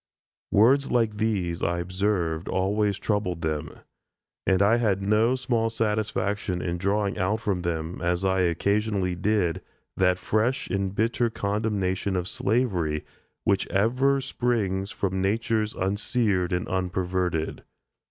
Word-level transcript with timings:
Words 0.49 0.89
like 0.89 1.17
these, 1.17 1.61
I 1.61 1.77
observed, 1.77 2.47
always 2.49 2.97
troubled 2.97 3.43
them; 3.43 3.81
and 4.47 4.59
I 4.59 4.77
had 4.77 4.99
no 4.99 5.35
small 5.35 5.69
satisfaction 5.69 6.59
in 6.59 6.79
drawing 6.79 7.19
out 7.19 7.39
from 7.41 7.61
them, 7.61 8.01
as 8.01 8.25
I 8.25 8.39
occasionally 8.39 9.13
did, 9.13 9.61
that 9.97 10.17
fresh 10.17 10.67
and 10.71 10.95
bitter 10.95 11.29
condemnation 11.29 12.15
of 12.15 12.27
slavery 12.27 13.05
which 13.43 13.67
ever 13.67 14.19
springs 14.21 14.89
from 14.89 15.21
natures 15.21 15.75
unseared 15.75 16.51
and 16.51 16.67
unperverted. 16.67 17.61